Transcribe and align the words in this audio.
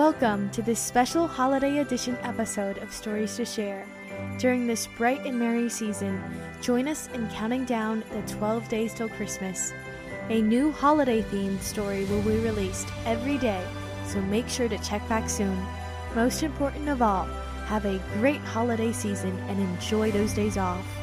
Welcome 0.00 0.48
to 0.52 0.62
this 0.62 0.80
special 0.80 1.26
holiday 1.26 1.80
edition 1.80 2.16
episode 2.22 2.78
of 2.78 2.90
Stories 2.90 3.36
to 3.36 3.44
Share. 3.44 3.84
During 4.38 4.66
this 4.66 4.86
bright 4.86 5.26
and 5.26 5.38
merry 5.38 5.68
season, 5.68 6.24
join 6.62 6.88
us 6.88 7.10
in 7.12 7.28
counting 7.28 7.66
down 7.66 8.02
the 8.10 8.22
12 8.22 8.66
days 8.70 8.94
till 8.94 9.10
Christmas. 9.10 9.74
A 10.30 10.40
new 10.40 10.72
holiday 10.72 11.20
themed 11.20 11.60
story 11.60 12.06
will 12.06 12.22
be 12.22 12.38
released 12.38 12.88
every 13.04 13.36
day, 13.36 13.62
so 14.06 14.22
make 14.22 14.48
sure 14.48 14.70
to 14.70 14.78
check 14.78 15.06
back 15.06 15.28
soon. 15.28 15.62
Most 16.14 16.42
important 16.42 16.88
of 16.88 17.02
all, 17.02 17.26
have 17.66 17.84
a 17.84 18.00
great 18.14 18.40
holiday 18.40 18.92
season 18.92 19.38
and 19.50 19.60
enjoy 19.60 20.10
those 20.10 20.32
days 20.32 20.56
off. 20.56 20.99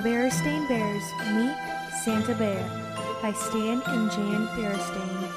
The 0.00 0.08
Berenstain 0.08 0.66
Bears 0.66 1.12
Meet 1.34 1.92
Santa 2.02 2.34
Bear 2.34 2.64
by 3.20 3.32
Stan 3.32 3.82
and 3.86 4.10
Jan 4.10 4.46
Berenstain. 4.46 5.30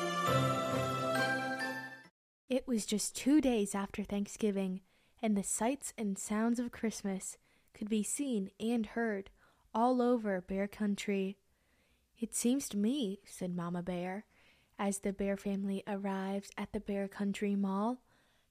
It 2.47 2.65
was 2.65 2.85
just 2.85 3.13
two 3.13 3.41
days 3.41 3.75
after 3.75 4.05
Thanksgiving, 4.05 4.79
and 5.21 5.35
the 5.35 5.43
sights 5.43 5.91
and 5.97 6.17
sounds 6.17 6.59
of 6.59 6.71
Christmas 6.71 7.37
could 7.73 7.89
be 7.89 8.03
seen 8.03 8.51
and 8.57 8.85
heard 8.85 9.31
all 9.73 10.01
over 10.01 10.39
Bear 10.39 10.69
Country. 10.69 11.35
It 12.17 12.33
seems 12.33 12.69
to 12.69 12.77
me, 12.77 13.19
said 13.25 13.53
Mama 13.53 13.83
Bear, 13.83 14.23
as 14.79 14.99
the 14.99 15.11
Bear 15.11 15.35
family 15.35 15.83
arrived 15.85 16.51
at 16.57 16.71
the 16.71 16.79
Bear 16.79 17.09
Country 17.09 17.53
Mall, 17.53 17.97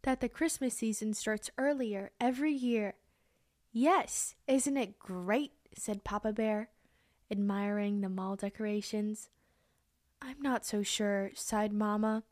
that 0.03 0.21
the 0.21 0.29
Christmas 0.29 0.75
season 0.75 1.15
starts 1.15 1.49
earlier 1.57 2.11
every 2.21 2.53
year. 2.53 2.97
Yes, 3.73 4.35
isn't 4.47 4.77
it 4.77 4.99
great? 4.99 5.53
Said 5.79 6.05
Papa 6.05 6.33
Bear, 6.33 6.71
admiring 7.31 8.01
the 8.01 8.09
mall 8.09 8.37
decorations. 8.37 9.29
I'm 10.21 10.41
not 10.41 10.65
so 10.65 10.83
sure, 10.83 11.31
sighed 11.35 11.73
Mamma. 11.73 12.25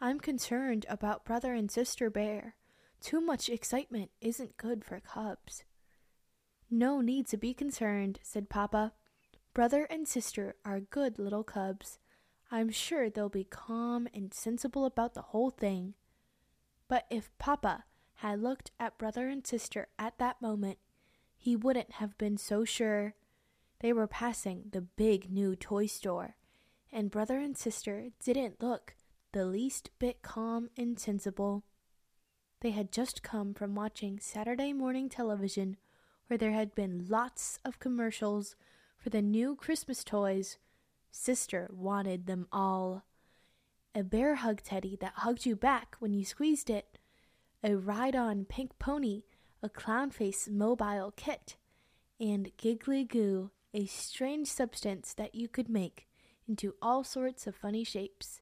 I'm 0.00 0.20
concerned 0.20 0.86
about 0.88 1.24
Brother 1.24 1.54
and 1.54 1.70
Sister 1.70 2.08
Bear. 2.08 2.54
Too 3.00 3.20
much 3.20 3.48
excitement 3.48 4.10
isn't 4.20 4.56
good 4.56 4.84
for 4.84 5.00
cubs. 5.00 5.64
No 6.70 7.00
need 7.00 7.26
to 7.28 7.36
be 7.36 7.54
concerned, 7.54 8.18
said 8.22 8.48
Papa. 8.48 8.92
Brother 9.54 9.84
and 9.90 10.06
sister 10.06 10.54
are 10.64 10.80
good 10.80 11.18
little 11.18 11.42
cubs. 11.42 11.98
I'm 12.50 12.70
sure 12.70 13.10
they'll 13.10 13.28
be 13.28 13.44
calm 13.44 14.08
and 14.14 14.32
sensible 14.32 14.84
about 14.84 15.14
the 15.14 15.22
whole 15.22 15.50
thing. 15.50 15.94
But 16.88 17.06
if 17.10 17.30
Papa 17.38 17.84
had 18.16 18.42
looked 18.42 18.70
at 18.80 18.98
brother 18.98 19.28
and 19.28 19.46
sister 19.46 19.88
at 19.98 20.18
that 20.18 20.40
moment, 20.40 20.78
he 21.38 21.56
wouldn't 21.56 21.92
have 21.92 22.18
been 22.18 22.36
so 22.36 22.64
sure. 22.64 23.14
They 23.80 23.92
were 23.92 24.08
passing 24.08 24.64
the 24.72 24.82
big 24.82 25.30
new 25.30 25.54
toy 25.54 25.86
store, 25.86 26.36
and 26.92 27.10
brother 27.10 27.38
and 27.38 27.56
sister 27.56 28.08
didn't 28.22 28.60
look 28.60 28.94
the 29.32 29.46
least 29.46 29.90
bit 29.98 30.20
calm 30.20 30.68
and 30.76 30.98
sensible. 30.98 31.62
They 32.60 32.70
had 32.70 32.90
just 32.90 33.22
come 33.22 33.54
from 33.54 33.76
watching 33.76 34.18
Saturday 34.18 34.72
morning 34.72 35.08
television, 35.08 35.76
where 36.26 36.38
there 36.38 36.52
had 36.52 36.74
been 36.74 37.06
lots 37.08 37.60
of 37.64 37.78
commercials 37.78 38.56
for 38.98 39.10
the 39.10 39.22
new 39.22 39.54
Christmas 39.54 40.02
toys. 40.02 40.58
Sister 41.10 41.70
wanted 41.72 42.26
them 42.26 42.48
all. 42.50 43.04
A 43.94 44.02
bear 44.02 44.36
hug 44.36 44.62
teddy 44.62 44.96
that 45.00 45.12
hugged 45.16 45.46
you 45.46 45.54
back 45.54 45.96
when 46.00 46.12
you 46.12 46.24
squeezed 46.24 46.68
it, 46.68 46.98
a 47.62 47.76
ride 47.76 48.16
on 48.16 48.44
pink 48.44 48.78
pony 48.78 49.22
a 49.62 49.68
clown 49.68 50.10
face 50.10 50.48
mobile 50.48 51.12
kit, 51.16 51.56
and 52.20 52.50
Giggly 52.56 53.04
Goo, 53.04 53.50
a 53.74 53.86
strange 53.86 54.48
substance 54.48 55.14
that 55.14 55.34
you 55.34 55.48
could 55.48 55.68
make 55.68 56.06
into 56.48 56.74
all 56.80 57.04
sorts 57.04 57.46
of 57.46 57.54
funny 57.54 57.84
shapes. 57.84 58.40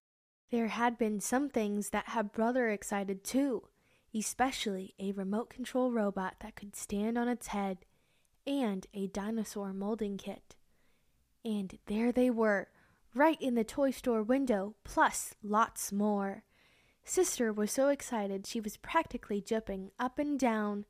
There 0.51 0.69
had 0.69 0.97
been 0.97 1.21
some 1.21 1.49
things 1.49 1.91
that 1.91 2.09
had 2.11 2.33
Brother 2.33 2.69
excited 2.69 3.25
too, 3.25 3.69
especially 4.15 4.95
a 4.99 5.13
remote 5.13 5.51
control 5.51 5.91
robot 5.91 6.37
that 6.41 6.55
could 6.55 6.77
stand 6.77 7.19
on 7.19 7.29
its 7.29 7.49
head 7.49 7.79
and 8.47 8.87
a 8.95 9.09
dinosaur 9.09 9.73
molding 9.73 10.17
kit. 10.17 10.55
And 11.45 11.79
there 11.87 12.13
they 12.13 12.31
were, 12.31 12.69
right 13.15 13.41
in 13.41 13.55
the 13.55 13.65
toy 13.65 13.91
store 13.91 14.23
window, 14.23 14.77
plus 14.85 15.35
lots 15.43 15.93
more. 15.93 16.45
Sister 17.05 17.53
was 17.53 17.71
so 17.73 17.89
excited 17.89 18.47
she 18.47 18.61
was 18.61 18.77
practically 18.77 19.41
jumping 19.41 19.91
up 19.99 20.19
and 20.19 20.39
down 20.39 20.85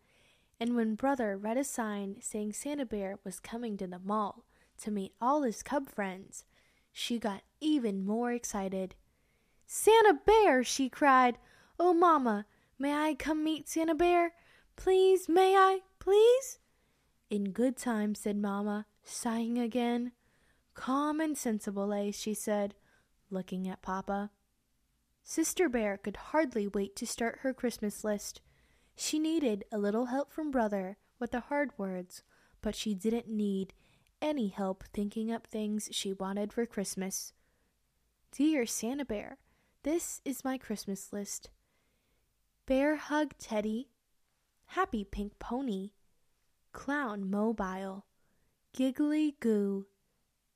and 0.58 0.74
when 0.74 0.94
Brother 0.94 1.36
read 1.36 1.56
a 1.56 1.64
sign 1.64 2.16
saying 2.20 2.52
Santa 2.52 2.86
Bear 2.86 3.18
was 3.24 3.40
coming 3.40 3.76
to 3.76 3.86
the 3.86 3.98
mall 3.98 4.44
to 4.78 4.90
meet 4.90 5.12
all 5.20 5.42
his 5.42 5.62
cub 5.62 5.88
friends, 5.88 6.44
she 6.92 7.18
got 7.18 7.42
even 7.60 8.04
more 8.04 8.32
excited. 8.32 8.94
Santa 9.66 10.18
Bear! 10.24 10.64
she 10.64 10.88
cried. 10.88 11.38
Oh, 11.78 11.92
Mamma, 11.92 12.46
may 12.78 12.94
I 12.94 13.14
come 13.14 13.44
meet 13.44 13.68
Santa 13.68 13.94
Bear? 13.94 14.32
Please, 14.76 15.28
may 15.28 15.56
I? 15.56 15.80
Please? 15.98 16.58
In 17.28 17.50
good 17.50 17.76
time, 17.76 18.14
said 18.14 18.36
Mamma, 18.36 18.86
sighing 19.02 19.58
again. 19.58 20.12
Calm 20.74 21.20
and 21.20 21.36
sensible, 21.36 21.92
eh? 21.92 22.12
she 22.12 22.32
said, 22.32 22.74
looking 23.30 23.68
at 23.68 23.82
Papa. 23.82 24.30
Sister 25.22 25.68
Bear 25.68 25.96
could 25.96 26.16
hardly 26.16 26.68
wait 26.68 26.94
to 26.96 27.06
start 27.06 27.40
her 27.40 27.52
Christmas 27.52 28.04
list. 28.04 28.40
She 28.96 29.18
needed 29.18 29.64
a 29.70 29.78
little 29.78 30.06
help 30.06 30.32
from 30.32 30.50
Brother 30.50 30.96
with 31.18 31.30
the 31.30 31.40
hard 31.40 31.70
words, 31.76 32.22
but 32.62 32.74
she 32.74 32.94
didn't 32.94 33.28
need 33.28 33.74
any 34.22 34.48
help 34.48 34.84
thinking 34.92 35.30
up 35.30 35.46
things 35.46 35.90
she 35.92 36.14
wanted 36.14 36.50
for 36.50 36.64
Christmas. 36.64 37.34
Dear 38.32 38.64
Santa 38.64 39.04
Bear, 39.04 39.36
this 39.82 40.22
is 40.24 40.44
my 40.44 40.56
Christmas 40.56 41.12
list. 41.12 41.50
Bear 42.64 42.96
Hug 42.96 43.34
Teddy, 43.38 43.90
Happy 44.68 45.04
Pink 45.04 45.38
Pony, 45.38 45.90
Clown 46.72 47.30
Mobile, 47.30 48.06
Giggly 48.72 49.36
Goo, 49.40 49.86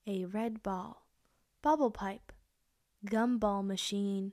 a 0.06 0.24
red 0.24 0.62
ball, 0.62 1.06
bubble 1.60 1.90
pipe, 1.90 2.32
gumball 3.06 3.64
machine, 3.64 4.32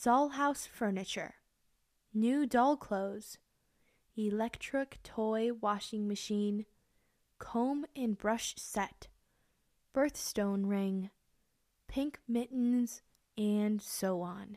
dollhouse 0.00 0.66
furniture 0.66 1.34
new 2.16 2.46
doll 2.46 2.78
clothes, 2.78 3.36
electric 4.16 4.98
toy 5.02 5.52
washing 5.52 6.08
machine, 6.08 6.64
comb 7.38 7.84
and 7.94 8.16
brush 8.16 8.54
set, 8.56 9.08
birthstone 9.94 10.66
ring, 10.66 11.10
pink 11.88 12.18
mittens, 12.26 13.02
and 13.36 13.82
so 13.82 14.22
on. 14.22 14.56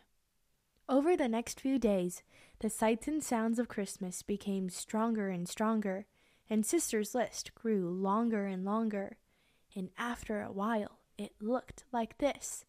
Over 0.88 1.18
the 1.18 1.28
next 1.28 1.60
few 1.60 1.78
days, 1.78 2.24
the 2.60 2.70
sights 2.70 3.08
and 3.10 3.22
sounds 3.22 3.60
of 3.60 3.68
Christmas 3.68 4.22
became 4.22 4.70
stronger 4.70 5.28
and 5.28 5.48
stronger, 5.48 6.06
and 6.50 6.66
Sister's 6.66 7.14
list 7.14 7.54
grew 7.56 7.90
longer 7.90 8.46
and 8.46 8.64
longer, 8.64 9.18
and 9.76 9.90
after 9.98 10.42
a 10.42 10.52
while 10.52 11.00
it 11.18 11.34
looked 11.42 11.84
like 11.92 12.20
this. 12.20 12.64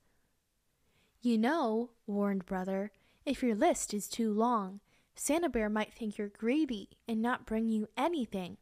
You 1.22 1.38
know, 1.38 1.90
warned 2.06 2.44
Brother, 2.44 2.90
if 3.30 3.44
your 3.44 3.54
list 3.54 3.94
is 3.94 4.08
too 4.08 4.32
long, 4.32 4.80
Santa 5.14 5.48
Bear 5.48 5.70
might 5.70 5.94
think 5.94 6.18
you're 6.18 6.26
greedy 6.28 6.88
and 7.06 7.22
not 7.22 7.46
bring 7.46 7.68
you 7.68 7.86
anything. 7.96 8.56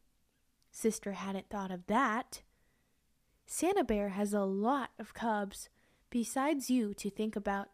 Sister 0.71 1.13
hadn't 1.13 1.49
thought 1.49 1.71
of 1.71 1.87
that. 1.87 2.43
Santa 3.47 3.83
Bear 3.83 4.09
has 4.09 4.31
a 4.31 4.43
lot 4.43 4.91
of 4.99 5.15
cubs, 5.15 5.69
besides 6.11 6.69
you 6.69 6.93
to 6.93 7.09
think 7.09 7.35
about 7.35 7.69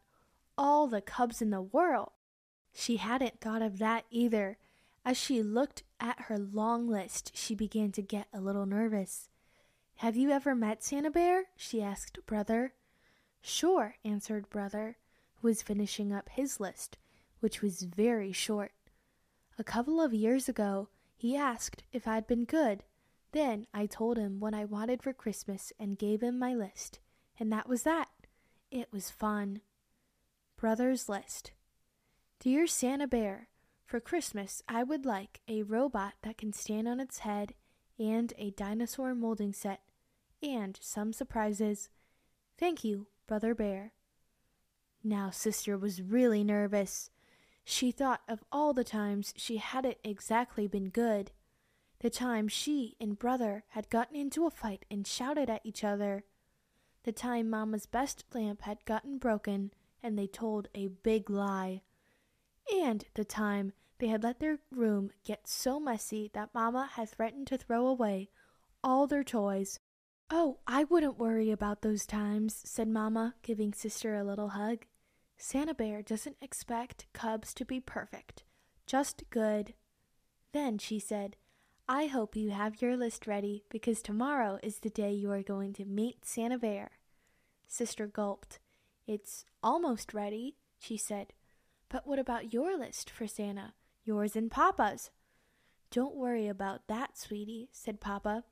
all 0.57 0.87
the 0.87 1.01
cubs 1.01 1.41
in 1.41 1.49
the 1.49 1.61
world. 1.61 2.11
She 2.71 2.95
hadn't 2.95 3.41
thought 3.41 3.61
of 3.61 3.77
that 3.79 4.05
either. 4.09 4.57
As 5.03 5.17
she 5.17 5.43
looked 5.43 5.83
at 5.99 6.21
her 6.21 6.37
long 6.37 6.87
list, 6.87 7.35
she 7.35 7.55
began 7.55 7.91
to 7.91 8.01
get 8.01 8.27
a 8.33 8.39
little 8.39 8.65
nervous. 8.65 9.27
Have 9.97 10.15
you 10.15 10.31
ever 10.31 10.55
met 10.55 10.81
Santa 10.81 11.11
Bear? 11.11 11.47
she 11.57 11.81
asked 11.81 12.25
Brother. 12.25 12.73
Sure, 13.41 13.95
answered 14.05 14.49
Brother 14.49 14.95
was 15.45 15.61
finishing 15.61 16.11
up 16.11 16.27
his 16.29 16.59
list, 16.59 16.97
which 17.39 17.61
was 17.61 17.83
very 17.83 18.31
short. 18.31 18.71
A 19.59 19.63
couple 19.63 20.01
of 20.01 20.11
years 20.11 20.49
ago, 20.49 20.89
he 21.15 21.37
asked 21.37 21.83
if 21.93 22.07
I'd 22.07 22.25
been 22.25 22.45
good. 22.45 22.83
Then 23.31 23.67
I 23.71 23.85
told 23.85 24.17
him 24.17 24.39
what 24.39 24.55
I 24.55 24.65
wanted 24.65 25.03
for 25.03 25.13
Christmas 25.13 25.71
and 25.79 25.99
gave 25.99 26.23
him 26.23 26.39
my 26.39 26.55
list, 26.55 26.99
and 27.39 27.51
that 27.51 27.69
was 27.69 27.83
that. 27.83 28.09
It 28.71 28.87
was 28.91 29.11
fun. 29.11 29.61
Brother's 30.57 31.07
List 31.07 31.51
Dear 32.39 32.65
Santa 32.65 33.07
Bear, 33.07 33.49
for 33.85 33.99
Christmas 33.99 34.63
I 34.67 34.81
would 34.81 35.05
like 35.05 35.41
a 35.47 35.61
robot 35.61 36.15
that 36.23 36.39
can 36.39 36.53
stand 36.53 36.87
on 36.87 36.99
its 36.99 37.19
head 37.19 37.53
and 37.99 38.33
a 38.39 38.49
dinosaur 38.49 39.13
molding 39.13 39.53
set 39.53 39.81
and 40.41 40.79
some 40.81 41.13
surprises. 41.13 41.89
Thank 42.57 42.83
you, 42.83 43.05
Brother 43.27 43.53
Bear. 43.53 43.93
Now 45.07 45.29
Sister 45.29 45.77
was 45.77 46.01
really 46.01 46.43
nervous. 46.43 47.11
She 47.63 47.91
thought 47.91 48.21
of 48.27 48.43
all 48.51 48.73
the 48.73 48.83
times 48.83 49.35
she 49.37 49.57
hadn't 49.57 49.99
exactly 50.03 50.67
been 50.67 50.89
good. 50.89 51.31
the 51.99 52.09
time 52.09 52.47
she 52.47 52.95
and 52.99 53.17
brother 53.17 53.63
had 53.69 53.89
gotten 53.89 54.15
into 54.15 54.45
a 54.45 54.51
fight 54.51 54.83
and 54.91 55.07
shouted 55.07 55.49
at 55.49 55.61
each 55.63 55.83
other, 55.83 56.23
the 57.03 57.11
time 57.11 57.49
Mamma's 57.49 57.85
best 57.85 58.25
lamp 58.33 58.61
had 58.61 58.83
gotten 58.85 59.17
broken 59.17 59.71
and 60.03 60.17
they 60.17 60.27
told 60.27 60.67
a 60.75 60.87
big 60.87 61.29
lie, 61.29 61.81
and 62.73 63.05
the 63.13 63.25
time 63.25 63.73
they 63.99 64.07
had 64.07 64.23
let 64.23 64.39
their 64.39 64.59
room 64.71 65.11
get 65.23 65.47
so 65.47 65.79
messy 65.79 66.29
that 66.33 66.53
Mamma 66.53 66.89
had 66.93 67.09
threatened 67.09 67.47
to 67.47 67.57
throw 67.57 67.87
away 67.87 68.29
all 68.83 69.07
their 69.07 69.23
toys. 69.23 69.79
Oh, 70.29 70.59
I 70.67 70.83
wouldn't 70.83 71.17
worry 71.17 71.51
about 71.51 71.81
those 71.81 72.05
times, 72.05 72.61
said 72.65 72.87
Mamma, 72.87 73.35
giving 73.41 73.73
Sister 73.73 74.15
a 74.15 74.23
little 74.23 74.49
hug. 74.49 74.85
Santa 75.37 75.73
Bear 75.73 76.01
doesn't 76.01 76.37
expect 76.41 77.07
cubs 77.13 77.53
to 77.55 77.65
be 77.65 77.79
perfect, 77.79 78.43
just 78.85 79.23
good. 79.29 79.73
Then 80.53 80.77
she 80.77 80.99
said, 80.99 81.35
I 81.87 82.07
hope 82.07 82.35
you 82.35 82.51
have 82.51 82.81
your 82.81 82.97
list 82.97 83.27
ready 83.27 83.63
because 83.69 84.01
tomorrow 84.01 84.59
is 84.63 84.79
the 84.79 84.89
day 84.89 85.11
you 85.11 85.31
are 85.31 85.43
going 85.43 85.73
to 85.73 85.85
meet 85.85 86.25
Santa 86.25 86.57
Bear. 86.57 86.91
Sister 87.67 88.07
gulped. 88.07 88.59
It's 89.05 89.45
almost 89.61 90.13
ready, 90.13 90.55
she 90.79 90.97
said. 90.97 91.33
But 91.89 92.07
what 92.07 92.17
about 92.17 92.53
your 92.53 92.77
list 92.77 93.09
for 93.09 93.27
Santa? 93.27 93.73
Yours 94.03 94.35
and 94.35 94.49
Papa's. 94.49 95.11
Don't 95.91 96.15
worry 96.15 96.47
about 96.47 96.87
that, 96.87 97.17
sweetie, 97.17 97.69
said 97.71 98.01
Papa. 98.01 98.43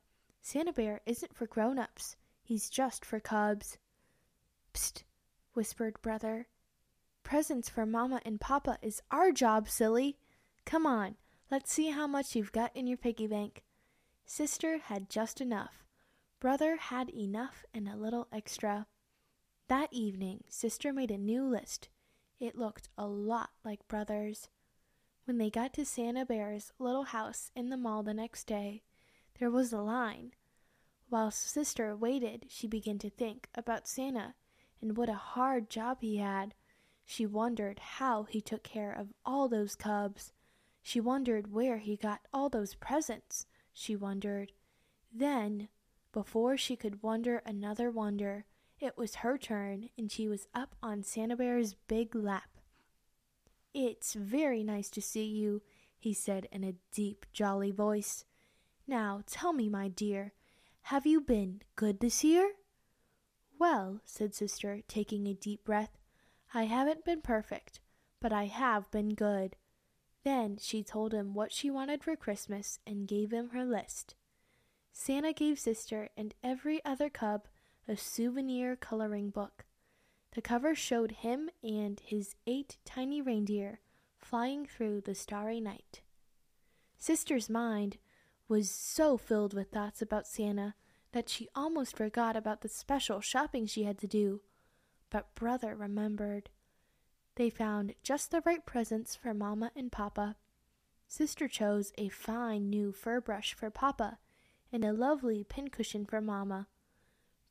Santa 0.41 0.74
Bear 0.74 1.01
isn't 1.06 1.36
for 1.36 1.47
grown 1.47 1.79
ups. 1.79 2.15
He's 2.44 2.69
just 2.69 3.03
for 3.03 3.19
cubs. 3.19 3.77
Psst, 4.74 5.03
whispered 5.53 6.01
Brother. 6.01 6.47
Presents 7.24 7.70
for 7.70 7.86
Mama 7.86 8.22
and 8.25 8.40
Papa 8.40 8.78
is 8.81 9.02
our 9.10 9.31
job, 9.31 9.70
silly. 9.70 10.18
Come 10.66 10.86
on, 10.86 11.16
let's 11.50 11.72
see 11.72 11.90
how 11.90 12.06
much 12.06 12.36
you've 12.36 12.52
got 12.52 12.75
in 12.75 12.86
your 12.86 12.98
piggy 12.98 13.28
bank. 13.28 13.64
Sister 14.25 14.78
had 14.78 15.10
just 15.10 15.42
enough. 15.42 15.86
Brother 16.40 16.75
had 16.75 17.10
enough 17.10 17.66
and 17.74 17.88
a 17.88 17.96
little 17.96 18.28
extra. 18.31 18.88
That 19.70 19.88
evening, 19.92 20.44
Sister 20.50 20.92
made 20.92 21.12
a 21.12 21.18
new 21.18 21.46
list. 21.46 21.90
It 22.40 22.58
looked 22.58 22.90
a 22.98 23.08
lot 23.08 23.52
like 23.64 23.88
Brother's. 23.88 24.50
When 25.25 25.38
they 25.38 25.50
got 25.50 25.74
to 25.75 25.86
Santa 25.86 26.25
Bear's 26.25 26.74
little 26.78 27.06
house 27.06 27.50
in 27.56 27.70
the 27.70 27.78
mall 27.78 28.04
the 28.04 28.14
next 28.14 28.46
day, 28.46 28.84
there 29.40 29.50
was 29.50 29.72
a 29.72 29.80
line. 29.80 30.34
While 31.10 31.31
Sister 31.31 31.96
waited, 31.96 32.48
she 32.50 32.68
began 32.68 33.00
to 33.00 33.10
think 33.10 33.48
about 33.56 33.88
Santa 33.88 34.36
and 34.81 34.98
what 34.98 35.10
a 35.10 35.14
hard 35.14 35.70
job 35.70 36.00
he 36.02 36.18
had. 36.18 36.54
She 37.05 37.25
wondered 37.25 37.79
how 37.79 38.23
he 38.23 38.41
took 38.41 38.63
care 38.63 38.91
of 38.91 39.13
all 39.25 39.47
those 39.47 39.75
cubs. 39.75 40.31
She 40.81 41.00
wondered 41.00 41.51
where 41.51 41.77
he 41.77 41.95
got 41.95 42.21
all 42.33 42.50
those 42.50 42.75
presents. 42.75 43.45
She 43.73 43.95
wondered. 43.95 44.51
Then, 45.13 45.69
before 46.11 46.57
she 46.57 46.75
could 46.75 47.03
wonder 47.03 47.41
another 47.45 47.89
wonder, 47.91 48.45
it 48.79 48.97
was 48.97 49.15
her 49.15 49.38
turn, 49.38 49.89
and 49.97 50.11
she 50.11 50.27
was 50.27 50.47
up 50.53 50.75
on 50.81 51.03
Santa 51.03 51.35
Bear's 51.35 51.75
big 51.88 52.15
lap. 52.15 52.50
It's 53.73 54.13
very 54.13 54.63
nice 54.63 54.89
to 54.91 55.01
see 55.01 55.25
you, 55.25 55.61
he 55.97 56.13
said 56.13 56.47
in 56.51 56.63
a 56.63 56.75
deep, 56.91 57.25
jolly 57.31 57.71
voice. 57.71 58.25
Now 58.88 59.21
tell 59.25 59.53
me, 59.53 59.69
my 59.69 59.88
dear, 59.88 60.33
have 60.83 61.05
you 61.05 61.21
been 61.21 61.61
good 61.75 62.00
this 62.00 62.23
year? 62.23 62.51
Well, 63.57 64.01
said 64.03 64.35
Sister, 64.35 64.81
taking 64.88 65.27
a 65.27 65.33
deep 65.33 65.63
breath, 65.63 65.97
I 66.53 66.63
haven't 66.63 67.03
been 67.03 67.21
perfect, 67.21 67.79
but 68.21 68.31
I 68.31 68.45
have 68.45 68.91
been 68.91 69.15
good. 69.15 69.55
Then 70.23 70.57
she 70.61 70.83
told 70.83 71.13
him 71.13 71.33
what 71.33 71.51
she 71.51 71.71
wanted 71.71 72.03
for 72.03 72.15
Christmas 72.15 72.79
and 72.85 73.07
gave 73.07 73.31
him 73.31 73.50
her 73.50 73.65
list. 73.65 74.15
Santa 74.91 75.33
gave 75.33 75.57
Sister 75.57 76.09
and 76.15 76.35
every 76.44 76.83
other 76.85 77.09
cub 77.09 77.47
a 77.88 77.97
souvenir 77.97 78.75
coloring 78.75 79.31
book. 79.31 79.65
The 80.35 80.41
cover 80.41 80.75
showed 80.75 81.11
him 81.11 81.50
and 81.63 82.00
his 82.00 82.35
eight 82.45 82.77
tiny 82.85 83.21
reindeer 83.21 83.79
flying 84.17 84.65
through 84.65 85.01
the 85.01 85.15
starry 85.15 85.59
night. 85.59 86.01
Sister's 86.97 87.50
mind 87.50 87.97
was 88.47 88.69
so 88.69 89.17
filled 89.17 89.53
with 89.53 89.71
thoughts 89.71 90.01
about 90.01 90.27
Santa 90.27 90.75
that 91.11 91.29
she 91.29 91.50
almost 91.55 91.97
forgot 91.97 92.35
about 92.35 92.61
the 92.61 92.69
special 92.69 93.19
shopping 93.21 93.65
she 93.65 93.83
had 93.83 93.97
to 94.00 94.07
do. 94.07 94.41
But 95.13 95.36
Brother 95.36 95.75
remembered. 95.75 96.50
They 97.36 97.51
found 97.51 97.94
just 98.01 98.31
the 98.31 98.42
right 98.48 98.65
presents 98.65 99.15
for 99.15 99.31
Mamma 99.31 99.71
and 99.75 99.92
Papa. 99.92 100.38
Sister 101.07 101.48
chose 101.48 101.94
a 102.00 102.10
fine 102.10 102.68
new 102.71 102.92
fur 102.92 103.21
brush 103.21 103.54
for 103.54 103.69
Papa 103.69 104.18
and 104.71 104.83
a 104.83 104.92
lovely 104.92 105.44
pincushion 105.44 106.07
for 106.07 106.19
Mamma. 106.19 106.68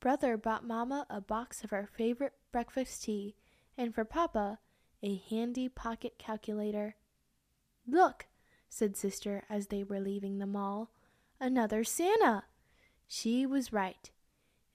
Brother 0.01 0.37
bought 0.37 0.67
Mamma 0.67 1.07
a 1.09 1.21
box 1.21 1.63
of 1.63 1.71
her 1.71 1.87
favorite 1.87 2.33
breakfast 2.51 3.05
tea, 3.05 3.37
and 3.79 3.95
for 3.95 4.05
Papa, 4.05 4.59
a 5.01 5.23
handy 5.31 5.69
pocket 5.69 6.19
calculator. 6.19 6.97
Look, 7.87 8.27
said 8.69 8.97
Sister 8.97 9.45
as 9.49 9.69
they 9.69 9.85
were 9.85 10.01
leaving 10.01 10.39
the 10.39 10.47
mall, 10.47 10.91
another 11.39 11.85
Santa! 11.85 12.43
She 13.07 13.47
was 13.47 13.73
right. 13.73 14.11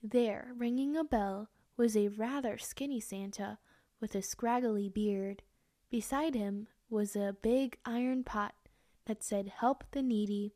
There, 0.01 0.53
ringing 0.55 0.95
a 0.95 1.03
bell, 1.03 1.49
was 1.77 1.95
a 1.95 2.09
rather 2.09 2.57
skinny 2.57 2.99
Santa 2.99 3.59
with 4.01 4.15
a 4.15 4.21
scraggly 4.21 4.89
beard. 4.89 5.43
Beside 5.89 6.35
him 6.35 6.67
was 6.89 7.15
a 7.15 7.37
big 7.41 7.77
iron 7.85 8.23
pot 8.23 8.55
that 9.05 9.23
said, 9.23 9.47
Help 9.59 9.83
the 9.91 10.01
Needy. 10.01 10.55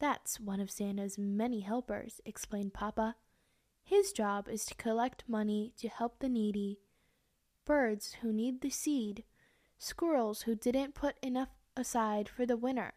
That's 0.00 0.40
one 0.40 0.60
of 0.60 0.70
Santa's 0.70 1.18
many 1.18 1.60
helpers, 1.60 2.20
explained 2.24 2.72
Papa. 2.72 3.16
His 3.84 4.12
job 4.12 4.48
is 4.48 4.64
to 4.66 4.74
collect 4.74 5.24
money 5.28 5.72
to 5.78 5.88
help 5.88 6.20
the 6.20 6.28
needy, 6.28 6.78
birds 7.66 8.18
who 8.22 8.32
need 8.32 8.60
the 8.60 8.70
seed, 8.70 9.24
squirrels 9.78 10.42
who 10.42 10.54
didn't 10.54 10.94
put 10.94 11.16
enough 11.22 11.48
aside 11.76 12.28
for 12.28 12.46
the 12.46 12.56
winter. 12.56 12.94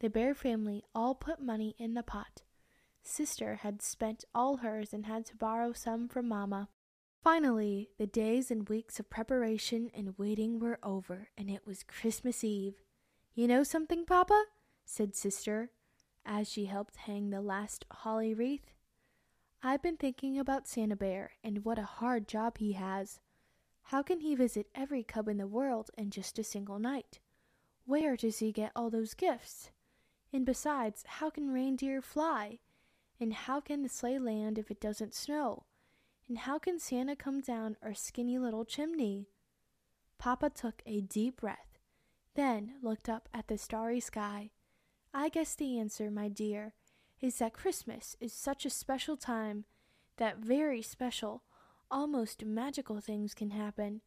The 0.00 0.08
bear 0.08 0.34
family 0.34 0.82
all 0.94 1.14
put 1.14 1.42
money 1.42 1.74
in 1.78 1.94
the 1.94 2.02
pot. 2.02 2.42
Sister 3.02 3.56
had 3.56 3.82
spent 3.82 4.24
all 4.34 4.58
hers 4.58 4.92
and 4.92 5.06
had 5.06 5.24
to 5.26 5.36
borrow 5.36 5.72
some 5.72 6.08
from 6.08 6.28
Mamma. 6.28 6.68
Finally, 7.22 7.90
the 7.98 8.06
days 8.06 8.50
and 8.50 8.68
weeks 8.68 8.98
of 8.98 9.10
preparation 9.10 9.90
and 9.94 10.18
waiting 10.18 10.58
were 10.58 10.78
over, 10.82 11.28
and 11.36 11.50
it 11.50 11.66
was 11.66 11.82
Christmas 11.82 12.42
Eve. 12.42 12.82
You 13.34 13.46
know 13.46 13.62
something, 13.62 14.04
Papa? 14.04 14.44
said 14.84 15.14
Sister, 15.14 15.70
as 16.24 16.50
she 16.50 16.66
helped 16.66 16.96
hang 16.96 17.30
the 17.30 17.40
last 17.40 17.84
holly 17.90 18.32
wreath. 18.34 18.72
I've 19.62 19.82
been 19.82 19.96
thinking 19.96 20.38
about 20.38 20.66
Santa 20.66 20.96
Bear 20.96 21.32
and 21.44 21.64
what 21.64 21.78
a 21.78 21.84
hard 21.84 22.26
job 22.26 22.58
he 22.58 22.72
has. 22.72 23.20
How 23.84 24.02
can 24.02 24.20
he 24.20 24.34
visit 24.34 24.68
every 24.74 25.02
cub 25.02 25.28
in 25.28 25.36
the 25.36 25.46
world 25.46 25.90
in 25.98 26.10
just 26.10 26.38
a 26.38 26.44
single 26.44 26.78
night? 26.78 27.20
Where 27.84 28.16
does 28.16 28.38
he 28.38 28.52
get 28.52 28.72
all 28.74 28.88
those 28.88 29.14
gifts? 29.14 29.70
And 30.32 30.46
besides, 30.46 31.04
how 31.06 31.28
can 31.28 31.50
reindeer 31.50 32.00
fly? 32.00 32.60
And 33.20 33.34
how 33.34 33.60
can 33.60 33.82
the 33.82 33.88
sleigh 33.88 34.18
land 34.18 34.58
if 34.58 34.70
it 34.70 34.80
doesn't 34.80 35.14
snow? 35.14 35.64
And 36.26 36.38
how 36.38 36.58
can 36.58 36.78
Santa 36.78 37.14
come 37.14 37.40
down 37.40 37.76
our 37.82 37.92
skinny 37.92 38.38
little 38.38 38.64
chimney? 38.64 39.28
Papa 40.16 40.48
took 40.48 40.82
a 40.86 41.02
deep 41.02 41.40
breath, 41.40 41.78
then 42.34 42.74
looked 42.82 43.08
up 43.08 43.28
at 43.34 43.48
the 43.48 43.58
starry 43.58 44.00
sky. 44.00 44.50
I 45.12 45.28
guess 45.28 45.54
the 45.54 45.78
answer, 45.78 46.10
my 46.10 46.28
dear, 46.28 46.74
is 47.20 47.38
that 47.38 47.52
Christmas 47.52 48.16
is 48.20 48.32
such 48.32 48.64
a 48.64 48.70
special 48.70 49.16
time 49.16 49.64
that 50.16 50.38
very 50.38 50.82
special, 50.82 51.42
almost 51.90 52.44
magical 52.44 53.00
things 53.00 53.34
can 53.34 53.50
happen. 53.50 54.00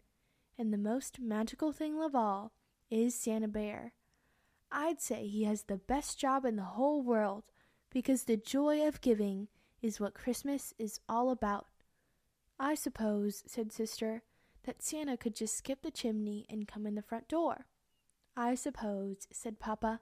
And 0.57 0.73
the 0.73 0.77
most 0.77 1.19
magical 1.19 1.71
thing 1.71 2.01
of 2.01 2.15
all 2.15 2.53
is 2.89 3.13
Santa 3.13 3.47
Bear. 3.47 3.93
I'd 4.71 5.01
say 5.01 5.27
he 5.27 5.43
has 5.43 5.63
the 5.63 5.77
best 5.77 6.17
job 6.17 6.45
in 6.45 6.55
the 6.55 6.63
whole 6.63 7.03
world 7.03 7.43
because 7.93 8.23
the 8.23 8.35
joy 8.35 8.85
of 8.85 9.01
giving 9.01 9.47
is 9.81 9.99
what 9.99 10.15
Christmas 10.15 10.73
is 10.79 10.99
all 11.07 11.29
about. 11.29 11.67
I 12.59 12.73
suppose, 12.75 13.43
said 13.45 13.71
Sister, 13.71 14.23
that 14.63 14.81
Santa 14.81 15.15
could 15.15 15.35
just 15.35 15.55
skip 15.55 15.83
the 15.83 15.91
chimney 15.91 16.45
and 16.49 16.67
come 16.67 16.87
in 16.87 16.95
the 16.95 17.01
front 17.01 17.27
door. 17.27 17.67
I 18.35 18.55
suppose, 18.55 19.27
said 19.31 19.59
Papa. 19.59 19.99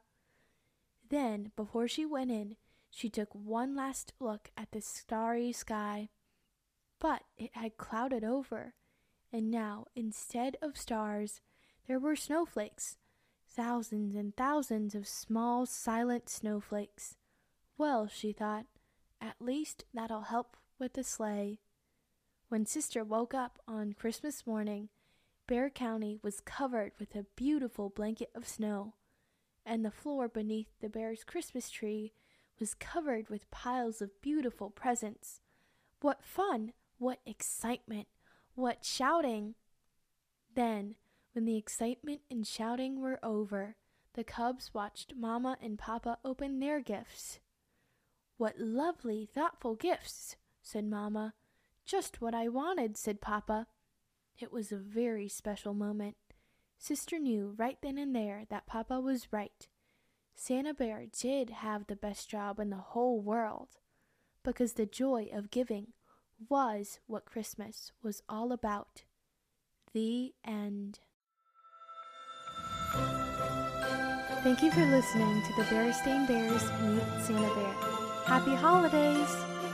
Then, 1.09 1.51
before 1.57 1.87
she 1.87 2.05
went 2.05 2.31
in, 2.31 2.55
she 2.89 3.09
took 3.09 3.33
one 3.33 3.75
last 3.75 4.13
look 4.19 4.49
at 4.55 4.71
the 4.71 4.81
starry 4.81 5.51
sky. 5.51 6.09
But 6.99 7.23
it 7.37 7.51
had 7.53 7.77
clouded 7.77 8.23
over, 8.23 8.75
and 9.33 9.51
now, 9.51 9.85
instead 9.95 10.55
of 10.61 10.77
stars, 10.77 11.41
there 11.87 11.99
were 11.99 12.15
snowflakes 12.15 12.97
thousands 13.53 14.15
and 14.15 14.35
thousands 14.37 14.95
of 14.95 15.05
small, 15.05 15.65
silent 15.65 16.29
snowflakes. 16.29 17.17
Well, 17.81 18.05
she 18.05 18.31
thought, 18.31 18.67
at 19.19 19.41
least 19.41 19.85
that'll 19.91 20.21
help 20.29 20.55
with 20.77 20.93
the 20.93 21.03
sleigh. 21.03 21.61
When 22.47 22.67
Sister 22.67 23.03
woke 23.03 23.33
up 23.33 23.57
on 23.67 23.93
Christmas 23.93 24.45
morning, 24.45 24.89
Bear 25.47 25.71
County 25.71 26.19
was 26.21 26.41
covered 26.41 26.91
with 26.99 27.15
a 27.15 27.25
beautiful 27.35 27.89
blanket 27.89 28.29
of 28.35 28.47
snow. 28.47 28.93
and 29.65 29.83
the 29.83 29.89
floor 29.89 30.27
beneath 30.27 30.67
the 30.79 30.89
bear's 30.89 31.23
Christmas 31.23 31.71
tree 31.71 32.13
was 32.59 32.75
covered 32.75 33.29
with 33.29 33.49
piles 33.49 33.99
of 33.99 34.21
beautiful 34.21 34.69
presents. 34.69 35.41
What 36.01 36.23
fun! 36.23 36.73
What 36.99 37.17
excitement! 37.25 38.07
What 38.53 38.85
shouting! 38.85 39.55
Then, 40.53 40.97
when 41.33 41.45
the 41.45 41.57
excitement 41.57 42.21
and 42.29 42.45
shouting 42.45 43.01
were 43.01 43.17
over, 43.23 43.75
the 44.13 44.23
cubs 44.23 44.71
watched 44.71 45.15
Mama 45.15 45.57
and 45.59 45.79
Papa 45.79 46.19
open 46.23 46.59
their 46.59 46.79
gifts. 46.79 47.39
What 48.41 48.57
lovely, 48.57 49.29
thoughtful 49.35 49.75
gifts, 49.75 50.35
said 50.63 50.85
Mamma. 50.85 51.35
Just 51.85 52.21
what 52.21 52.33
I 52.33 52.47
wanted, 52.47 52.97
said 52.97 53.21
Papa. 53.21 53.67
It 54.39 54.51
was 54.51 54.71
a 54.71 54.77
very 54.77 55.27
special 55.27 55.75
moment. 55.75 56.15
Sister 56.79 57.19
knew 57.19 57.53
right 57.55 57.77
then 57.83 57.99
and 57.99 58.15
there 58.15 58.45
that 58.49 58.65
Papa 58.65 58.99
was 58.99 59.31
right. 59.31 59.67
Santa 60.33 60.73
Bear 60.73 61.05
did 61.15 61.51
have 61.51 61.85
the 61.85 61.95
best 61.95 62.31
job 62.31 62.59
in 62.59 62.71
the 62.71 62.77
whole 62.77 63.21
world 63.21 63.77
because 64.43 64.73
the 64.73 64.87
joy 64.87 65.29
of 65.31 65.51
giving 65.51 65.89
was 66.49 66.99
what 67.05 67.25
Christmas 67.25 67.91
was 68.01 68.23
all 68.27 68.51
about. 68.51 69.03
The 69.93 70.33
end. 70.43 71.01
Thank 74.41 74.63
you 74.63 74.71
for 74.71 74.85
listening 74.87 75.43
to 75.43 75.53
the 75.57 75.63
Berenstain 75.69 76.27
Bears 76.27 76.63
Meet 76.81 77.23
Santa 77.23 77.53
Bear. 77.53 77.90
Happy 78.31 78.55
holidays! 78.55 79.70